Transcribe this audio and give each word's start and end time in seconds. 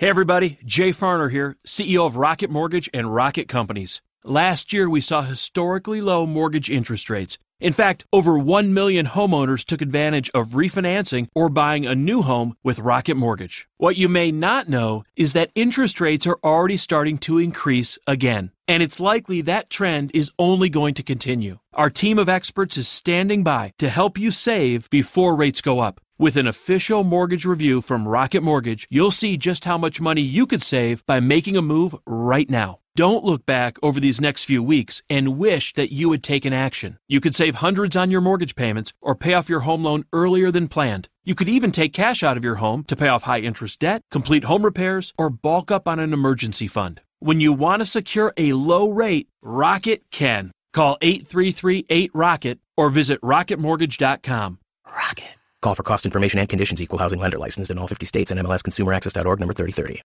Hey 0.00 0.08
everybody, 0.08 0.58
Jay 0.64 0.90
Farner 0.90 1.28
here, 1.28 1.56
CEO 1.66 2.06
of 2.06 2.16
Rocket 2.16 2.50
Mortgage 2.50 2.88
and 2.94 3.12
Rocket 3.12 3.48
Companies. 3.48 4.00
Last 4.22 4.72
year 4.72 4.88
we 4.88 5.00
saw 5.00 5.22
historically 5.22 6.00
low 6.00 6.24
mortgage 6.24 6.70
interest 6.70 7.10
rates. 7.10 7.36
In 7.58 7.72
fact, 7.72 8.06
over 8.12 8.38
1 8.38 8.72
million 8.72 9.06
homeowners 9.06 9.64
took 9.64 9.82
advantage 9.82 10.30
of 10.34 10.50
refinancing 10.50 11.26
or 11.34 11.48
buying 11.48 11.84
a 11.84 11.96
new 11.96 12.22
home 12.22 12.54
with 12.62 12.78
Rocket 12.78 13.16
Mortgage. 13.16 13.66
What 13.78 13.96
you 13.96 14.08
may 14.08 14.30
not 14.30 14.68
know 14.68 15.02
is 15.16 15.32
that 15.32 15.50
interest 15.56 16.00
rates 16.00 16.28
are 16.28 16.38
already 16.44 16.76
starting 16.76 17.18
to 17.18 17.38
increase 17.38 17.98
again, 18.06 18.52
and 18.68 18.84
it's 18.84 19.00
likely 19.00 19.40
that 19.40 19.68
trend 19.68 20.12
is 20.14 20.30
only 20.38 20.68
going 20.68 20.94
to 20.94 21.02
continue. 21.02 21.58
Our 21.74 21.90
team 21.90 22.20
of 22.20 22.28
experts 22.28 22.76
is 22.76 22.86
standing 22.86 23.42
by 23.42 23.72
to 23.80 23.88
help 23.88 24.16
you 24.16 24.30
save 24.30 24.88
before 24.90 25.34
rates 25.34 25.60
go 25.60 25.80
up. 25.80 26.00
With 26.20 26.36
an 26.36 26.48
official 26.48 27.04
mortgage 27.04 27.44
review 27.44 27.80
from 27.80 28.08
Rocket 28.08 28.42
Mortgage, 28.42 28.88
you'll 28.90 29.12
see 29.12 29.36
just 29.36 29.66
how 29.66 29.78
much 29.78 30.00
money 30.00 30.20
you 30.20 30.48
could 30.48 30.64
save 30.64 31.06
by 31.06 31.20
making 31.20 31.56
a 31.56 31.62
move 31.62 31.94
right 32.06 32.50
now. 32.50 32.80
Don't 32.96 33.22
look 33.22 33.46
back 33.46 33.76
over 33.84 34.00
these 34.00 34.20
next 34.20 34.42
few 34.42 34.60
weeks 34.60 35.00
and 35.08 35.38
wish 35.38 35.74
that 35.74 35.92
you 35.92 36.10
had 36.10 36.24
taken 36.24 36.52
action. 36.52 36.98
You 37.06 37.20
could 37.20 37.36
save 37.36 37.54
hundreds 37.54 37.94
on 37.94 38.10
your 38.10 38.20
mortgage 38.20 38.56
payments 38.56 38.92
or 39.00 39.14
pay 39.14 39.32
off 39.32 39.48
your 39.48 39.60
home 39.60 39.84
loan 39.84 40.06
earlier 40.12 40.50
than 40.50 40.66
planned. 40.66 41.08
You 41.22 41.36
could 41.36 41.48
even 41.48 41.70
take 41.70 41.92
cash 41.92 42.24
out 42.24 42.36
of 42.36 42.42
your 42.42 42.56
home 42.56 42.82
to 42.88 42.96
pay 42.96 43.06
off 43.06 43.22
high 43.22 43.38
interest 43.38 43.78
debt, 43.78 44.02
complete 44.10 44.42
home 44.42 44.64
repairs, 44.64 45.14
or 45.16 45.30
bulk 45.30 45.70
up 45.70 45.86
on 45.86 46.00
an 46.00 46.12
emergency 46.12 46.66
fund. 46.66 47.00
When 47.20 47.40
you 47.40 47.52
want 47.52 47.78
to 47.78 47.86
secure 47.86 48.34
a 48.36 48.54
low 48.54 48.88
rate, 48.88 49.28
Rocket 49.40 50.02
can. 50.10 50.50
Call 50.72 50.98
833-8ROCKET 51.00 52.58
or 52.76 52.90
visit 52.90 53.20
rocketmortgage.com. 53.20 54.58
Rocket. 54.84 55.37
Call 55.60 55.74
for 55.74 55.84
cost 55.84 56.06
information 56.06 56.38
and 56.40 56.48
conditions. 56.48 56.80
Equal 56.80 56.98
housing 56.98 57.20
lender 57.20 57.38
licensed 57.38 57.70
in 57.70 57.78
all 57.78 57.88
50 57.88 58.06
states 58.06 58.30
and 58.30 58.40
MLSConsumerAccess.org 58.40 59.38
number 59.38 59.54
3030. 59.54 60.02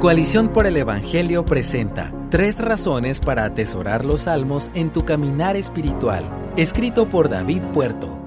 Coalición 0.00 0.52
por 0.52 0.66
el 0.66 0.76
Evangelio 0.76 1.44
presenta 1.44 2.12
Tres 2.30 2.58
razones 2.58 3.20
para 3.20 3.44
atesorar 3.44 4.04
los 4.04 4.22
salmos 4.22 4.70
en 4.74 4.92
tu 4.92 5.04
caminar 5.04 5.56
espiritual, 5.56 6.52
escrito 6.56 7.08
por 7.08 7.28
David 7.28 7.62
Puerto. 7.72 8.18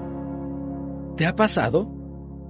¿Te 1.16 1.26
ha 1.26 1.36
pasado? 1.36 1.88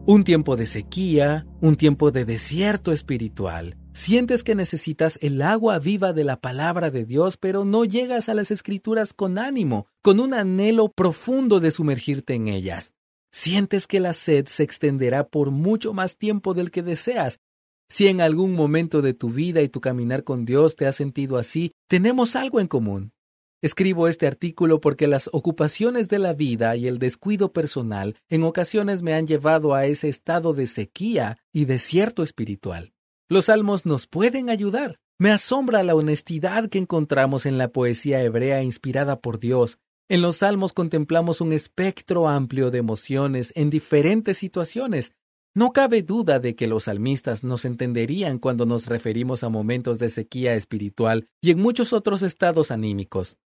Un 0.06 0.25
tiempo 0.25 0.56
de 0.56 0.67
sequía, 0.67 1.47
un 1.61 1.77
tiempo 1.77 2.11
de 2.11 2.25
desierto 2.25 2.93
espiritual. 2.93 3.77
Sientes 3.93 4.45
que 4.45 4.55
necesitas 4.55 5.19
el 5.21 5.43
agua 5.43 5.79
viva 5.79 6.12
de 6.12 6.25
la 6.25 6.41
palabra 6.41 6.91
de 6.91 7.05
Dios, 7.05 7.37
pero 7.37 7.65
no 7.65 7.84
llegas 7.84 8.29
a 8.29 8.34
las 8.34 8.51
escrituras 8.51 9.12
con 9.12 9.39
ánimo, 9.39 9.87
con 10.01 10.21
un 10.21 10.33
anhelo 10.33 10.91
profundo 10.91 11.61
de 11.61 11.71
sumergirte 11.71 12.34
en 12.34 12.49
ellas. 12.49 12.95
Sientes 13.41 13.86
que 13.86 14.00
la 14.00 14.14
sed 14.14 14.48
se 14.48 14.64
extenderá 14.64 15.28
por 15.28 15.53
mucho 15.53 15.92
más 15.92 16.17
tiempo 16.17 16.55
del 16.55 16.72
que 16.72 16.83
deseas. 16.83 17.39
Si 17.89 18.08
en 18.08 18.20
algún 18.20 18.53
momento 18.53 19.00
de 19.00 19.14
tu 19.14 19.31
vida 19.31 19.62
y 19.62 19.69
tu 19.69 19.81
caminar 19.81 20.25
con 20.25 20.44
Dios 20.44 20.75
te 20.75 20.89
has 20.89 20.97
sentido 20.97 21.39
así, 21.39 21.70
tenemos 21.86 22.34
algo 22.34 22.59
en 22.59 22.66
común. 22.66 23.12
Escribo 23.62 24.09
este 24.09 24.27
artículo 24.27 24.81
porque 24.81 25.06
las 25.06 25.31
ocupaciones 25.33 26.09
de 26.09 26.19
la 26.19 26.33
vida 26.33 26.75
y 26.75 26.89
el 26.89 26.98
descuido 26.98 27.53
personal 27.53 28.16
en 28.28 28.43
ocasiones 28.43 29.03
me 29.03 29.15
han 29.15 29.28
llevado 29.28 29.72
a 29.72 29.87
ese 29.87 30.09
estado 30.09 30.53
de 30.53 30.66
sequía 30.66 31.38
y 31.53 31.66
desierto 31.66 32.25
espiritual. 32.25 32.93
Los 33.28 33.44
salmos 33.44 33.87
nos 33.87 34.09
pueden 34.09 34.50
ayudar. 34.50 34.99
Me 35.16 35.31
asombra 35.31 35.84
la 35.84 35.94
honestidad 35.94 36.69
que 36.69 36.78
encontramos 36.78 37.47
en 37.47 37.56
la 37.56 37.69
poesía 37.69 38.20
hebrea 38.20 38.65
inspirada 38.65 39.20
por 39.20 39.38
Dios, 39.38 39.78
en 40.08 40.22
los 40.22 40.38
salmos 40.38 40.72
contemplamos 40.72 41.41
un 41.41 41.52
espectro 41.52 42.28
amplio 42.28 42.70
de 42.70 42.78
emociones 42.78 43.52
en 43.56 43.70
diferentes 43.70 44.38
situaciones. 44.38 45.12
No 45.54 45.72
cabe 45.72 46.02
duda 46.02 46.38
de 46.38 46.54
que 46.56 46.66
los 46.66 46.84
salmistas 46.84 47.44
nos 47.44 47.64
entenderían 47.64 48.38
cuando 48.38 48.64
nos 48.66 48.86
referimos 48.86 49.44
a 49.44 49.48
momentos 49.48 49.98
de 49.98 50.08
sequía 50.08 50.54
espiritual 50.54 51.28
y 51.41 51.50
en 51.50 51.58
muchos 51.58 51.92
otros 51.92 52.22
estados 52.22 52.70
anímicos. 52.70 53.38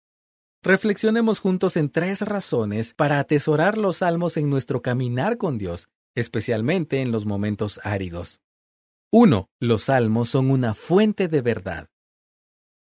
Reflexionemos 0.62 1.38
juntos 1.38 1.76
en 1.76 1.88
tres 1.88 2.21
razones 2.21 2.94
para 2.94 3.19
atesorar 3.19 3.78
los 3.78 3.98
salmos 3.98 4.37
en 4.37 4.50
nuestro 4.50 4.82
caminar 4.82 5.38
con 5.38 5.56
Dios, 5.56 5.88
especialmente 6.15 7.00
en 7.00 7.12
los 7.12 7.25
momentos 7.27 7.81
áridos. 7.84 8.42
1. 9.12 9.48
Los 9.60 9.84
salmos 9.84 10.28
son 10.28 10.50
una 10.50 10.75
fuente 10.75 11.28
de 11.28 11.42
verdad. 11.42 11.90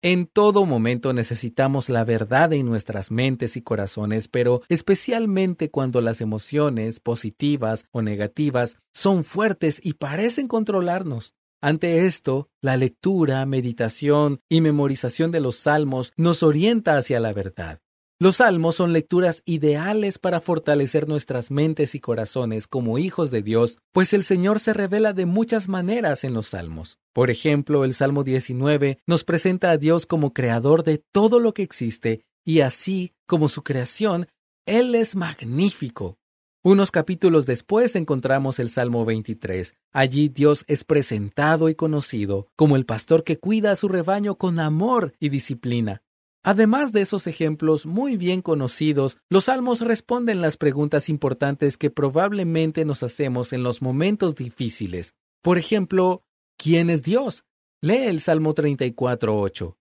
En 0.03 0.27
todo 0.27 0.67
momento 0.67 1.13
necesitamos 1.13 1.89
la 1.89 2.05
verdad 2.05 2.53
en 2.53 2.67
nuestras 2.67 3.11
mentes 3.11 3.57
y 3.57 3.63
corazones, 3.63 4.29
pero 4.29 4.63
especialmente 4.69 5.71
cuando 5.71 6.01
las 6.01 6.21
emociones, 6.21 7.01
positivas 7.01 7.87
o 7.93 8.03
negativas, 8.03 8.79
son 8.95 9.25
fuertes 9.25 9.81
y 9.83 9.95
parecen 9.95 10.49
controlarnos. 10.49 11.35
Ante 11.63 12.07
esto, 12.07 12.51
la 12.61 12.77
lectura, 12.77 13.45
meditación 13.47 14.41
y 14.49 14.61
memorización 14.61 15.33
de 15.33 15.41
los 15.41 15.57
salmos 15.57 16.13
nos 16.17 16.43
orienta 16.43 16.99
hacia 16.99 17.19
la 17.19 17.33
verdad. 17.33 17.81
Los 18.19 18.37
salmos 18.37 18.77
son 18.77 18.95
lecturas 18.95 19.43
ideales 19.45 20.19
para 20.19 20.41
fortalecer 20.41 21.07
nuestras 21.07 21.51
mentes 21.51 21.95
y 21.95 22.01
corazones 22.01 22.67
como 22.67 22.97
hijos 22.97 23.31
de 23.31 23.43
Dios, 23.43 23.79
pues 23.93 24.15
el 24.15 24.23
Señor 24.23 24.59
se 24.59 24.73
revela 24.73 25.13
de 25.13 25.27
muchas 25.27 25.69
maneras 25.69 26.25
en 26.25 26.33
los 26.33 26.47
salmos. 26.47 26.99
Por 27.13 27.31
ejemplo, 27.31 27.85
el 27.85 27.93
Salmo 27.93 28.25
19 28.25 29.01
nos 29.07 29.23
presenta 29.25 29.71
a 29.71 29.77
Dios 29.77 30.07
como 30.07 30.33
creador 30.33 30.83
de 30.83 31.05
todo 31.13 31.41
lo 31.41 31.53
que 31.53 31.63
existe 31.63 32.25
y 32.43 32.61
así 32.61 33.13
como 33.27 33.51
su 33.51 33.63
creación, 33.63 34.29
Él 34.65 34.95
es 34.95 35.15
magnífico. 35.15 36.17
Unos 36.65 36.91
capítulos 36.91 37.45
después 37.45 37.97
encontramos 37.97 38.59
el 38.61 38.71
Salmo 38.71 39.05
23. 39.05 39.75
Allí 39.93 40.31
Dios 40.31 40.65
es 40.69 40.85
presentado 40.85 41.69
y 41.69 41.75
conocido 41.75 42.49
como 42.57 42.77
el 42.77 42.87
pastor 42.87 43.25
que 43.25 43.39
cuida 43.39 43.73
a 43.73 43.77
su 43.77 43.89
rebaño 43.89 44.37
con 44.37 44.59
amor 44.59 45.13
y 45.21 45.29
disciplina. 45.29 46.03
Además 46.47 46.93
de 46.93 47.01
esos 47.03 47.27
ejemplos 47.27 47.87
muy 47.87 48.17
bien 48.17 48.41
conocidos, 48.41 49.19
los 49.29 49.47
salmos 49.47 49.81
responden 49.81 50.41
las 50.41 50.57
preguntas 50.57 51.09
importantes 51.09 51.77
que 51.77 51.91
probablemente 51.91 52.85
nos 52.85 53.03
hacemos 53.03 53.53
en 53.53 53.65
los 53.65 53.83
momentos 53.83 54.37
difíciles. 54.37 55.15
Por 55.43 55.59
ejemplo, 55.59 56.23
¿quién 56.57 56.89
es 56.89 57.03
Dios? 57.03 57.43
Lee 57.83 58.05
el 58.07 58.21
Salmo 58.21 58.55
34.8. 58.55 59.77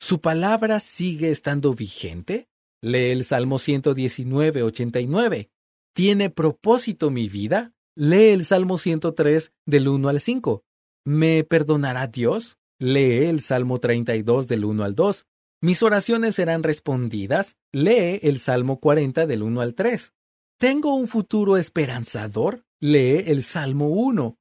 ¿Su 0.00 0.20
palabra 0.20 0.80
sigue 0.80 1.30
estando 1.30 1.74
vigente? 1.74 2.48
Lee 2.82 3.10
el 3.10 3.22
Salmo 3.22 3.60
119.89. 3.60 5.48
¿Tiene 5.94 6.28
propósito 6.28 7.12
mi 7.12 7.28
vida? 7.28 7.72
Lee 7.94 8.30
el 8.30 8.44
Salmo 8.44 8.78
103 8.78 9.52
del 9.64 9.86
1 9.86 10.08
al 10.08 10.20
5. 10.20 10.64
¿Me 11.04 11.44
perdonará 11.44 12.08
Dios? 12.08 12.58
Lee 12.80 13.26
el 13.26 13.40
Salmo 13.42 13.78
32 13.78 14.48
del 14.48 14.64
1 14.64 14.82
al 14.82 14.96
2. 14.96 15.26
¿Mis 15.62 15.82
oraciones 15.82 16.36
serán 16.36 16.62
respondidas? 16.62 17.56
Lee 17.70 18.18
el 18.22 18.38
Salmo 18.38 18.80
40 18.80 19.26
del 19.26 19.42
1 19.42 19.60
al 19.60 19.74
3. 19.74 20.14
¿Tengo 20.58 20.94
un 20.94 21.06
futuro 21.06 21.58
esperanzador? 21.58 22.64
Lee 22.80 23.24
el 23.26 23.42
Salmo 23.42 23.88
1. 23.88 24.38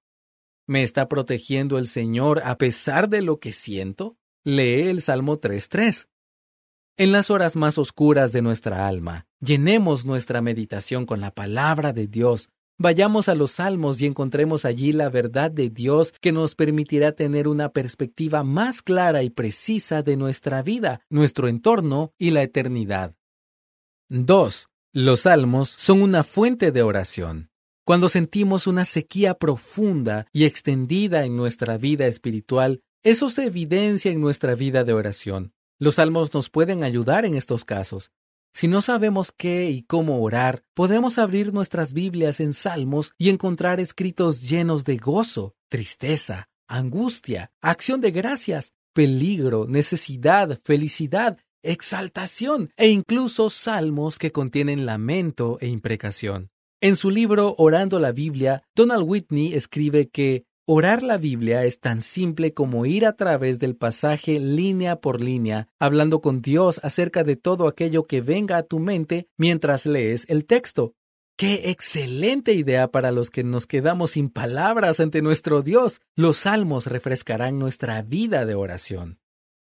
¿Me 0.66 0.82
está 0.82 1.10
protegiendo 1.10 1.78
el 1.78 1.88
Señor 1.88 2.42
a 2.46 2.58
pesar 2.58 3.10
de 3.10 3.22
lo 3.22 3.40
que 3.40 3.52
siento? 3.52 4.18
Lee 4.46 4.88
el 4.88 5.02
Salmo 5.02 5.42
3.3. 5.42 6.08
En 6.96 7.12
las 7.12 7.30
horas 7.30 7.58
más 7.58 7.78
oscuras 7.78 8.32
de 8.32 8.42
nuestra 8.42 8.88
alma, 8.88 9.28
llenemos 9.42 10.06
nuestra 10.06 10.42
meditación 10.42 11.06
con 11.06 11.20
la 11.20 11.32
palabra 11.32 11.92
de 11.92 12.08
Dios 12.08 12.50
Vayamos 12.82 13.28
a 13.28 13.36
los 13.36 13.52
salmos 13.52 14.02
y 14.02 14.06
encontremos 14.06 14.64
allí 14.64 14.94
la 14.94 15.10
verdad 15.10 15.52
de 15.52 15.70
Dios 15.70 16.14
que 16.22 16.32
nos 16.32 16.56
permitirá 16.56 17.12
tener 17.12 17.50
una 17.50 17.74
perspectiva 17.74 18.46
más 18.46 18.82
clara 18.82 19.22
y 19.22 19.30
precisa 19.30 20.02
de 20.02 20.16
nuestra 20.16 20.64
vida, 20.64 21.02
nuestro 21.10 21.50
entorno 21.50 22.14
y 22.18 22.32
la 22.32 22.42
eternidad. 22.42 23.18
2. 24.08 24.70
Los 24.94 25.20
salmos 25.20 25.68
son 25.68 26.02
una 26.02 26.24
fuente 26.24 26.72
de 26.72 26.82
oración. 26.82 27.50
Cuando 27.84 28.08
sentimos 28.08 28.66
una 28.66 28.86
sequía 28.86 29.34
profunda 29.34 30.28
y 30.32 30.46
extendida 30.46 31.26
en 31.26 31.36
nuestra 31.36 31.78
vida 31.78 32.08
espiritual, 32.08 32.80
eso 33.04 33.30
se 33.30 33.48
evidencia 33.48 34.10
en 34.10 34.22
nuestra 34.22 34.56
vida 34.56 34.86
de 34.86 34.94
oración. 34.94 35.52
Los 35.80 35.96
salmos 35.96 36.34
nos 36.34 36.50
pueden 36.50 36.86
ayudar 36.86 37.26
en 37.26 37.36
estos 37.36 37.66
casos. 37.66 38.14
Si 38.54 38.68
no 38.68 38.82
sabemos 38.82 39.32
qué 39.32 39.70
y 39.70 39.84
cómo 39.84 40.22
orar, 40.22 40.64
podemos 40.74 41.18
abrir 41.18 41.54
nuestras 41.54 41.94
Biblias 41.94 42.40
en 42.40 42.54
Salmos 42.54 43.14
y 43.18 43.30
encontrar 43.30 43.80
escritos 43.80 44.42
llenos 44.50 44.84
de 44.86 44.98
gozo, 44.98 45.56
tristeza, 45.70 46.50
angustia, 46.68 47.52
acción 47.62 48.02
de 48.02 48.12
gracias 48.12 48.74
peligro, 48.94 49.66
necesidad, 49.68 50.60
felicidad, 50.64 51.38
exaltación 51.64 52.72
e 52.76 52.90
incluso 52.90 53.50
salmos 53.50 54.18
que 54.18 54.32
contienen 54.32 54.86
lamento 54.86 55.58
e 55.62 55.68
imprecación. 55.68 56.50
En 56.82 56.96
su 56.96 57.10
libro 57.10 57.56
Orando 57.58 58.00
la 58.00 58.12
Biblia, 58.12 58.64
Donald 58.76 59.04
Whitney 59.06 59.54
escribe 59.54 60.10
que 60.10 60.46
Orar 60.72 61.02
la 61.02 61.18
Biblia 61.18 61.64
es 61.64 61.80
tan 61.80 62.00
simple 62.04 62.54
como 62.54 62.86
ir 62.86 63.08
a 63.08 63.14
través 63.14 63.58
del 63.58 63.76
pasaje 63.76 64.40
línea 64.40 65.02
por 65.02 65.20
línea, 65.20 65.68
hablando 65.80 66.22
con 66.22 66.44
Dios 66.44 66.80
acerca 66.84 67.24
de 67.24 67.36
todo 67.36 67.68
aquello 67.68 68.06
que 68.06 68.22
venga 68.22 68.58
a 68.58 68.62
tu 68.62 68.78
mente 68.78 69.28
mientras 69.36 69.88
lees 69.88 70.26
el 70.30 70.46
texto. 70.46 70.94
¡Qué 71.36 71.72
excelente 71.72 72.54
idea 72.54 72.88
para 72.88 73.10
los 73.10 73.32
que 73.32 73.44
nos 73.44 73.66
quedamos 73.66 74.12
sin 74.12 74.30
palabras 74.30 75.00
ante 75.00 75.24
nuestro 75.24 75.64
Dios! 75.64 76.02
Los 76.16 76.38
salmos 76.38 76.86
refrescarán 76.86 77.58
nuestra 77.58 78.04
vida 78.04 78.46
de 78.46 78.54
oración. 78.54 79.18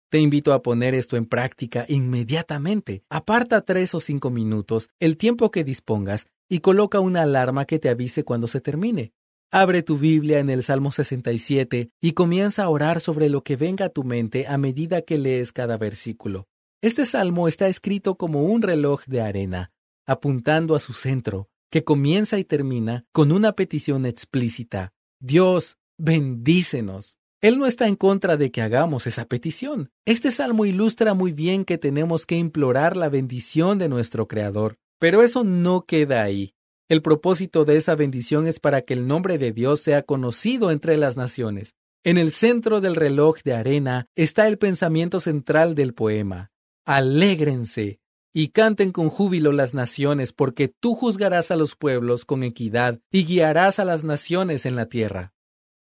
Te 0.08 0.18
invito 0.20 0.54
a 0.54 0.62
poner 0.62 0.94
esto 0.94 1.18
en 1.18 1.26
práctica 1.26 1.84
inmediatamente. 1.90 3.02
Aparta 3.10 3.60
tres 3.60 3.94
o 3.94 4.00
cinco 4.00 4.30
minutos, 4.30 4.88
el 4.98 5.18
tiempo 5.18 5.50
que 5.50 5.62
dispongas, 5.62 6.26
y 6.48 6.60
coloca 6.60 7.00
una 7.00 7.20
alarma 7.20 7.66
que 7.66 7.78
te 7.78 7.90
avise 7.90 8.24
cuando 8.24 8.48
se 8.48 8.62
termine. 8.62 9.12
Abre 9.52 9.84
tu 9.84 9.96
Biblia 9.96 10.40
en 10.40 10.50
el 10.50 10.64
Salmo 10.64 10.90
67 10.90 11.90
y 12.00 12.12
comienza 12.12 12.64
a 12.64 12.68
orar 12.68 13.00
sobre 13.00 13.28
lo 13.28 13.44
que 13.44 13.54
venga 13.54 13.86
a 13.86 13.90
tu 13.90 14.02
mente 14.02 14.46
a 14.48 14.58
medida 14.58 15.02
que 15.02 15.18
lees 15.18 15.52
cada 15.52 15.78
versículo. 15.78 16.48
Este 16.82 17.06
salmo 17.06 17.46
está 17.46 17.68
escrito 17.68 18.16
como 18.16 18.42
un 18.42 18.62
reloj 18.62 19.04
de 19.06 19.20
arena, 19.20 19.70
apuntando 20.04 20.74
a 20.74 20.80
su 20.80 20.94
centro, 20.94 21.48
que 21.70 21.84
comienza 21.84 22.38
y 22.38 22.44
termina 22.44 23.04
con 23.12 23.30
una 23.30 23.52
petición 23.52 24.04
explícita. 24.04 24.92
Dios, 25.20 25.78
bendícenos. 25.96 27.18
Él 27.40 27.58
no 27.58 27.66
está 27.66 27.86
en 27.86 27.94
contra 27.94 28.36
de 28.36 28.50
que 28.50 28.62
hagamos 28.62 29.06
esa 29.06 29.26
petición. 29.26 29.90
Este 30.06 30.32
salmo 30.32 30.66
ilustra 30.66 31.14
muy 31.14 31.32
bien 31.32 31.64
que 31.64 31.78
tenemos 31.78 32.26
que 32.26 32.36
implorar 32.36 32.96
la 32.96 33.08
bendición 33.08 33.78
de 33.78 33.88
nuestro 33.88 34.26
Creador. 34.26 34.76
Pero 34.98 35.22
eso 35.22 35.44
no 35.44 35.84
queda 35.86 36.22
ahí. 36.22 36.55
El 36.88 37.02
propósito 37.02 37.64
de 37.64 37.76
esa 37.76 37.96
bendición 37.96 38.46
es 38.46 38.60
para 38.60 38.80
que 38.82 38.94
el 38.94 39.08
nombre 39.08 39.38
de 39.38 39.50
Dios 39.50 39.80
sea 39.80 40.02
conocido 40.02 40.70
entre 40.70 40.96
las 40.96 41.16
naciones. 41.16 41.74
En 42.04 42.16
el 42.16 42.30
centro 42.30 42.80
del 42.80 42.94
reloj 42.94 43.38
de 43.42 43.54
arena 43.54 44.06
está 44.14 44.46
el 44.46 44.56
pensamiento 44.56 45.18
central 45.18 45.74
del 45.74 45.94
poema. 45.94 46.52
Alégrense 46.84 47.98
y 48.32 48.48
canten 48.48 48.92
con 48.92 49.08
júbilo 49.08 49.50
las 49.50 49.74
naciones, 49.74 50.32
porque 50.32 50.68
tú 50.68 50.94
juzgarás 50.94 51.50
a 51.50 51.56
los 51.56 51.74
pueblos 51.74 52.24
con 52.24 52.44
equidad 52.44 53.00
y 53.10 53.24
guiarás 53.24 53.80
a 53.80 53.84
las 53.84 54.04
naciones 54.04 54.64
en 54.64 54.76
la 54.76 54.86
tierra. 54.86 55.32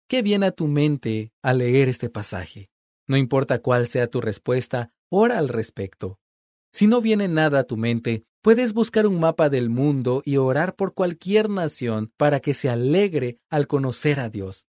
¿Qué 0.08 0.24
viene 0.24 0.48
a 0.48 0.52
tu 0.52 0.68
mente 0.68 1.34
al 1.44 1.60
leer 1.60 1.88
este 1.88 2.10
pasaje? 2.10 2.72
No 3.08 3.18
importa 3.18 3.60
cuál 3.60 3.88
sea 3.88 4.08
tu 4.08 4.22
respuesta, 4.22 4.92
ora 5.10 5.38
al 5.38 5.50
respecto. 5.50 6.18
Si 6.72 6.88
no 6.88 7.00
viene 7.00 7.28
nada 7.28 7.60
a 7.60 7.64
tu 7.66 7.78
mente, 7.78 8.26
Puedes 8.46 8.74
buscar 8.74 9.08
un 9.08 9.20
mapa 9.20 9.50
del 9.50 9.72
mundo 9.72 10.22
y 10.24 10.38
orar 10.38 10.76
por 10.76 10.94
cualquier 10.94 11.50
nación 11.50 12.12
para 12.16 12.42
que 12.42 12.54
se 12.54 12.70
alegre 12.70 13.40
al 13.50 13.66
conocer 13.66 14.20
a 14.20 14.30
Dios. 14.30 14.68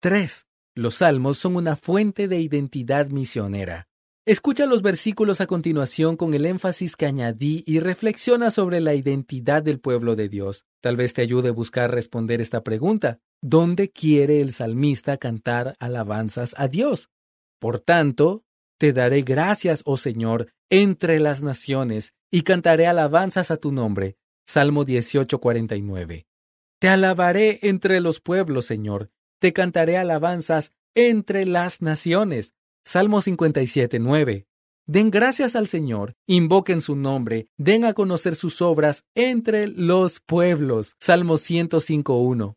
3. 0.00 0.44
Los 0.74 0.96
salmos 0.96 1.38
son 1.38 1.56
una 1.56 1.74
fuente 1.74 2.28
de 2.28 2.38
identidad 2.38 3.06
misionera. 3.06 3.88
Escucha 4.26 4.66
los 4.66 4.82
versículos 4.82 5.40
a 5.40 5.46
continuación 5.46 6.18
con 6.18 6.34
el 6.34 6.44
énfasis 6.44 6.96
que 6.96 7.06
añadí 7.06 7.64
y 7.66 7.80
reflexiona 7.80 8.50
sobre 8.50 8.82
la 8.82 8.92
identidad 8.92 9.62
del 9.62 9.80
pueblo 9.80 10.16
de 10.16 10.28
Dios. 10.28 10.66
Tal 10.82 10.96
vez 10.96 11.14
te 11.14 11.22
ayude 11.22 11.48
a 11.48 11.52
buscar 11.52 11.90
responder 11.92 12.42
esta 12.42 12.62
pregunta. 12.62 13.20
¿Dónde 13.40 13.90
quiere 13.90 14.42
el 14.42 14.52
salmista 14.52 15.16
cantar 15.16 15.76
alabanzas 15.78 16.54
a 16.58 16.68
Dios? 16.68 17.08
Por 17.58 17.80
tanto, 17.80 18.44
te 18.78 18.92
daré 18.92 19.22
gracias, 19.22 19.80
oh 19.86 19.96
Señor, 19.96 20.52
entre 20.68 21.20
las 21.20 21.42
naciones, 21.42 22.12
y 22.34 22.42
cantaré 22.42 22.88
alabanzas 22.88 23.52
a 23.52 23.58
tu 23.58 23.70
nombre. 23.70 24.16
Salmo 24.44 24.84
18:49. 24.84 26.26
Te 26.80 26.88
alabaré 26.88 27.60
entre 27.62 28.00
los 28.00 28.18
pueblos, 28.18 28.66
Señor. 28.66 29.12
Te 29.38 29.52
cantaré 29.52 29.98
alabanzas 29.98 30.72
entre 30.96 31.46
las 31.46 31.80
naciones. 31.80 32.52
Salmo 32.84 33.20
57:9. 33.20 34.48
Den 34.84 35.12
gracias 35.12 35.54
al 35.54 35.68
Señor, 35.68 36.16
invoquen 36.26 36.80
su 36.80 36.96
nombre, 36.96 37.46
den 37.56 37.84
a 37.84 37.92
conocer 37.92 38.34
sus 38.34 38.60
obras 38.62 39.04
entre 39.14 39.68
los 39.68 40.18
pueblos. 40.18 40.96
Salmo 40.98 41.38
105:1. 41.38 42.56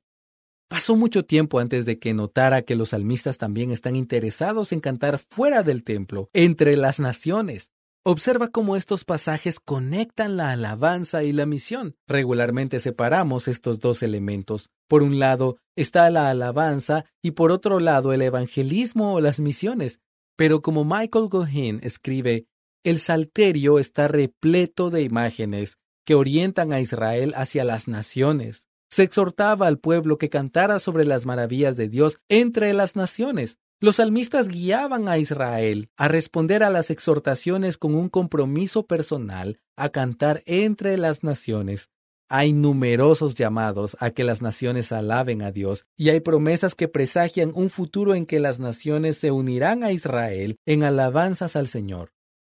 Pasó 0.69 0.95
mucho 0.95 1.23
tiempo 1.23 1.59
antes 1.59 1.85
de 1.85 1.99
que 1.99 2.15
notara 2.15 2.63
que 2.63 2.75
los 2.75 2.89
salmistas 2.89 3.37
también 3.37 3.69
están 3.69 3.95
interesados 3.95 4.71
en 4.71 4.79
cantar 4.79 5.19
fuera 5.19 5.61
del 5.61 5.83
templo, 5.83 6.31
entre 6.33 6.77
las 6.77 6.99
naciones. 6.99 7.69
Observa 8.09 8.47
cómo 8.47 8.77
estos 8.77 9.03
pasajes 9.03 9.59
conectan 9.59 10.37
la 10.37 10.51
alabanza 10.51 11.23
y 11.23 11.33
la 11.33 11.45
misión. 11.45 11.97
Regularmente 12.07 12.79
separamos 12.79 13.49
estos 13.49 13.81
dos 13.81 14.01
elementos. 14.01 14.69
Por 14.87 15.03
un 15.03 15.19
lado 15.19 15.57
está 15.75 16.09
la 16.09 16.29
alabanza 16.29 17.03
y 17.21 17.31
por 17.31 17.51
otro 17.51 17.81
lado 17.81 18.13
el 18.13 18.21
evangelismo 18.21 19.15
o 19.15 19.19
las 19.19 19.41
misiones. 19.41 19.99
Pero 20.37 20.61
como 20.61 20.85
Michael 20.85 21.27
Gohin 21.27 21.81
escribe, 21.83 22.45
el 22.85 22.99
salterio 22.99 23.77
está 23.77 24.07
repleto 24.07 24.89
de 24.89 25.01
imágenes 25.01 25.75
que 26.05 26.15
orientan 26.15 26.71
a 26.71 26.79
Israel 26.79 27.33
hacia 27.35 27.65
las 27.65 27.89
naciones. 27.89 28.67
Se 28.89 29.03
exhortaba 29.03 29.67
al 29.67 29.79
pueblo 29.79 30.17
que 30.17 30.29
cantara 30.29 30.79
sobre 30.79 31.03
las 31.03 31.25
maravillas 31.25 31.75
de 31.75 31.89
Dios 31.89 32.19
entre 32.29 32.71
las 32.71 32.95
naciones. 32.95 33.57
Los 33.79 33.97
salmistas 33.97 34.47
guiaban 34.47 35.07
a 35.07 35.19
Israel 35.19 35.91
a 35.97 36.07
responder 36.07 36.63
a 36.63 36.71
las 36.71 36.89
exhortaciones 36.89 37.77
con 37.77 37.93
un 37.93 38.09
compromiso 38.09 38.87
personal 38.87 39.59
a 39.75 39.89
cantar 39.89 40.41
entre 40.47 40.97
las 40.97 41.23
naciones. 41.23 41.91
Hay 42.27 42.53
numerosos 42.53 43.35
llamados 43.35 43.95
a 43.99 44.09
que 44.09 44.23
las 44.23 44.41
naciones 44.41 44.91
alaben 44.91 45.43
a 45.43 45.51
Dios 45.51 45.85
y 45.95 46.09
hay 46.09 46.21
promesas 46.21 46.73
que 46.73 46.87
presagian 46.87 47.51
un 47.53 47.69
futuro 47.69 48.15
en 48.15 48.25
que 48.25 48.39
las 48.39 48.59
naciones 48.59 49.19
se 49.19 49.29
unirán 49.29 49.83
a 49.83 49.91
Israel 49.91 50.57
en 50.65 50.81
alabanzas 50.81 51.55
al 51.55 51.67
Señor. 51.67 52.13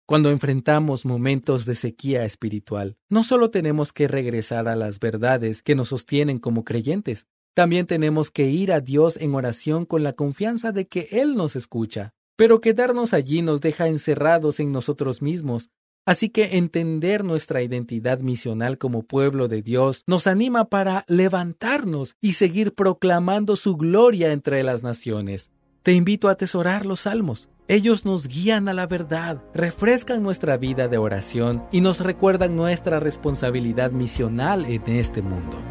Cuando 0.08 0.32
enfrentamos 0.32 1.06
momentos 1.06 1.66
de 1.66 1.76
sequía 1.76 2.26
espiritual, 2.26 2.98
no 3.10 3.24
solo 3.24 3.52
tenemos 3.52 3.94
que 3.94 4.08
regresar 4.08 4.68
a 4.68 4.76
las 4.76 5.00
verdades 5.00 5.62
que 5.62 5.76
nos 5.76 5.90
sostienen 5.90 6.40
como 6.40 6.66
creyentes, 6.66 7.28
también 7.54 7.86
tenemos 7.86 8.32
que 8.32 8.50
ir 8.50 8.72
a 8.72 8.80
Dios 8.80 9.18
en 9.18 9.36
oración 9.36 9.86
con 9.86 10.04
la 10.04 10.14
confianza 10.14 10.72
de 10.72 10.88
que 10.88 11.10
Él 11.12 11.36
nos 11.36 11.56
escucha. 11.56 12.14
Pero 12.38 12.62
quedarnos 12.62 13.14
allí 13.14 13.42
nos 13.42 13.62
deja 13.62 13.88
encerrados 13.88 14.60
en 14.60 14.72
nosotros 14.72 15.22
mismos. 15.22 15.70
Así 16.06 16.30
que 16.30 16.58
entender 16.58 17.24
nuestra 17.24 17.62
identidad 17.62 18.20
misional 18.22 18.78
como 18.78 19.04
pueblo 19.04 19.48
de 19.48 19.62
Dios 19.62 20.04
nos 20.08 20.26
anima 20.26 20.66
para 20.66 21.06
levantarnos 21.08 22.16
y 22.22 22.34
seguir 22.34 22.74
proclamando 22.74 23.56
su 23.56 23.76
gloria 23.76 24.32
entre 24.32 24.64
las 24.64 24.82
naciones. 24.82 25.52
Te 25.84 25.92
invito 25.94 26.30
a 26.30 26.32
atesorar 26.32 26.86
los 26.86 27.02
salmos. 27.02 27.50
Ellos 27.68 28.04
nos 28.06 28.28
guían 28.28 28.68
a 28.68 28.74
la 28.74 28.88
verdad, 28.88 29.44
refrescan 29.54 30.24
nuestra 30.24 30.58
vida 30.58 30.88
de 30.88 30.98
oración 30.98 31.64
y 31.72 31.82
nos 31.82 32.00
recuerdan 32.00 32.56
nuestra 32.56 33.00
responsabilidad 33.00 33.92
misional 33.92 34.66
en 34.66 34.84
este 34.88 35.22
mundo. 35.22 35.71